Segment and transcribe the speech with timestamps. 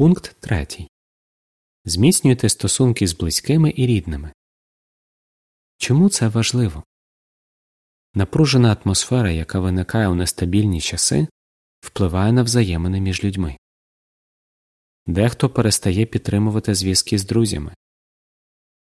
[0.00, 0.66] Пункт 3.
[1.84, 4.32] Зміцнюйте стосунки з близькими і рідними.
[5.76, 6.84] Чому це важливо?
[8.14, 11.28] Напружена атмосфера, яка виникає у нестабільні часи,
[11.80, 13.56] впливає на взаємини між людьми.
[15.06, 17.74] Дехто перестає підтримувати зв'язки з друзями.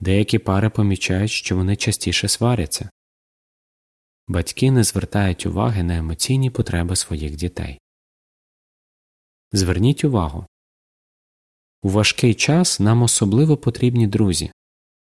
[0.00, 2.90] Деякі пари помічають, що вони частіше сваряться.
[4.28, 7.80] Батьки не звертають уваги на емоційні потреби своїх дітей.
[9.52, 10.46] Зверніть увагу
[11.86, 14.52] у важкий час нам особливо потрібні друзі,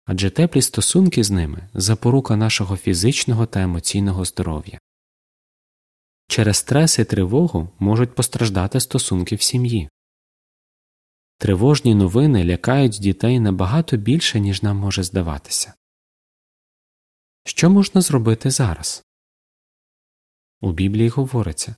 [0.05, 4.79] адже теплі стосунки з ними запорука нашого фізичного та емоційного здоров'я.
[6.27, 9.89] Через стрес і тривогу можуть постраждати стосунки в сім'ї.
[11.37, 15.73] Тривожні новини лякають дітей набагато більше, ніж нам може здаватися.
[17.45, 19.03] Що можна зробити зараз?
[20.61, 21.75] У Біблії говориться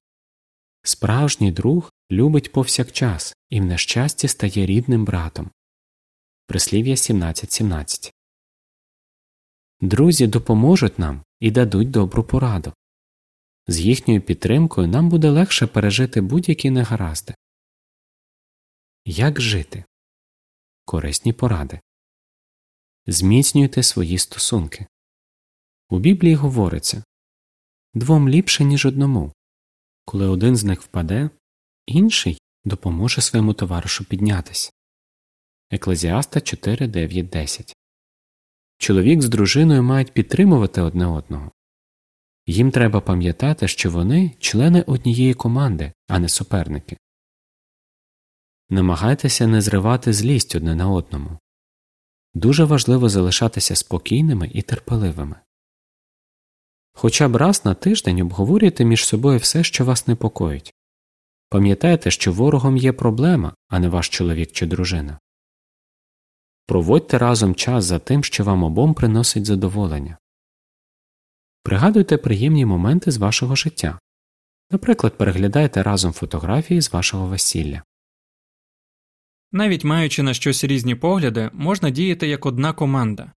[0.84, 5.52] Справжній друг любить повсякчас і в нещасті стає рідним братом.
[6.48, 8.14] Прислів'я 17.17
[9.82, 12.74] Друзі допоможуть нам і дадуть добру пораду.
[13.68, 17.36] З їхньою підтримкою нам буде легше пережити будь-які негаразди.
[19.06, 19.84] Як жити?
[20.86, 21.80] Корисні поради.
[23.08, 24.88] Зміцнюйте свої стосунки.
[25.90, 27.04] У Біблії говориться
[27.94, 29.34] двом ліпше, ніж одному.
[30.06, 31.30] Коли один з них впаде,
[31.86, 34.74] інший допоможе своєму товаришу піднятись.
[35.72, 37.76] Еклезіаста 4, 9, 10
[38.78, 41.52] Чоловік з дружиною мають підтримувати одне одного.
[42.48, 46.98] Їм треба пам'ятати, що вони члени однієї команди, а не суперники.
[48.70, 51.40] Намагайтеся не зривати злість одне на одному.
[52.34, 55.36] Дуже важливо залишатися спокійними і терпеливими.
[57.02, 60.74] Хоча б раз на тиждень обговорюйте між собою все, що вас непокоїть.
[61.50, 65.20] Пам'ятайте, що ворогом є проблема, а не ваш чоловік чи дружина.
[66.66, 70.18] Проводьте разом час за тим, що вам обом приносить задоволення.
[71.64, 74.00] Пригадуйте приємні моменти з вашого життя.
[74.72, 77.84] Наприклад, переглядайте разом фотографії з вашого весілля.
[79.52, 83.32] Навіть маючи на щось різні погляди, можна діяти як одна команда.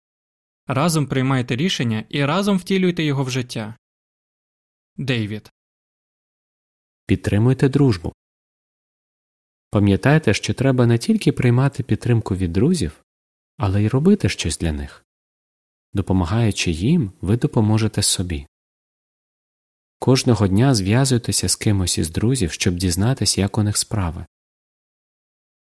[0.74, 3.76] Разом приймайте рішення і разом втілюйте його в життя.
[4.96, 5.52] Дейвід.
[7.06, 8.12] Підтримуйте дружбу.
[9.70, 13.04] Пам'ятайте, що треба не тільки приймати підтримку від друзів,
[13.56, 15.04] але й робити щось для них.
[15.92, 18.46] Допомагаючи їм, ви допоможете собі.
[19.98, 24.26] Кожного дня зв'язуйтеся з кимось із друзів, щоб дізнатися, як у них справи.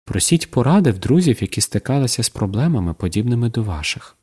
[0.05, 4.17] Просіть поради в друзів, які стикалися з проблемами, подібними до ваших.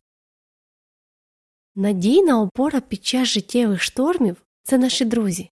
[1.76, 5.50] Надійна опора під час життєвих штормів це наші друзі.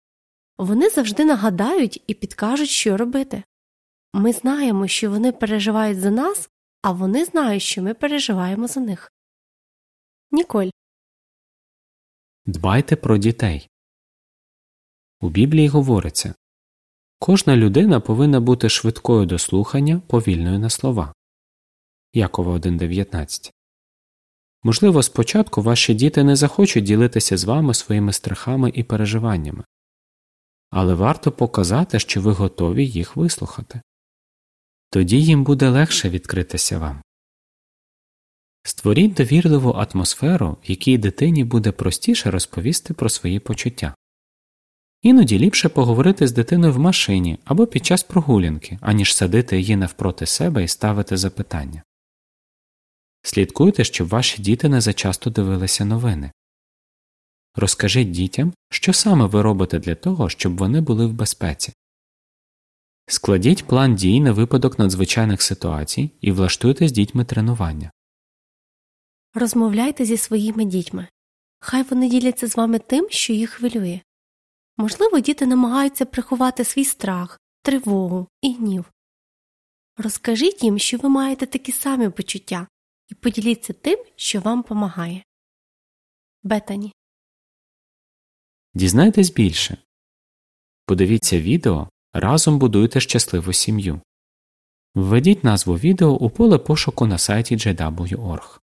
[0.58, 3.44] Вони завжди нагадають і підкажуть, що робити.
[4.14, 6.50] Ми знаємо, що вони переживають за нас,
[6.82, 9.12] а вони знають, що ми переживаємо за них.
[10.32, 10.70] Ніколь.
[12.46, 13.70] Дбайте про дітей.
[15.22, 16.34] У Біблії говориться
[17.20, 21.14] кожна людина повинна бути швидкою до слухання, повільною на слова.
[22.14, 23.52] Якова 1.19
[24.64, 29.64] Можливо, спочатку ваші діти не захочуть ділитися з вами своїми страхами і переживаннями,
[30.70, 33.82] але варто показати, що ви готові їх вислухати.
[34.90, 37.02] Тоді їм буде легше відкритися вам.
[38.64, 43.96] Створіть довірливу атмосферу, в якій дитині буде простіше розповісти про свої почуття.
[45.02, 50.26] Іноді ліпше поговорити з дитиною в машині або під час прогулянки, аніж садити її навпроти
[50.26, 51.84] себе і ставити запитання.
[53.24, 56.32] Слідкуйте, щоб ваші діти не зачасто дивилися новини.
[57.56, 61.74] Розкажіть дітям, що саме ви робите для того, щоб вони були в безпеці.
[63.08, 67.92] Складіть план дій на випадок надзвичайних ситуацій і влаштуйте з дітьми тренування.
[69.34, 71.08] Розмовляйте зі своїми дітьми.
[71.60, 74.00] Хай вони діляться з вами тим, що їх хвилює.
[74.78, 78.86] Можливо, діти намагаються приховати свій страх, тривогу і гнів.
[79.98, 82.68] Розкажіть їм, що ви маєте такі самі почуття,
[83.10, 85.24] і поділіться тим, що вам помагає.
[86.44, 86.94] Бетані.
[88.74, 89.78] Дізнайтесь більше.
[90.86, 94.02] Подивіться відео Разом будуйте щасливу сім'ю.
[94.96, 98.60] Введіть назву відео у поле пошуку на сайті JW.org.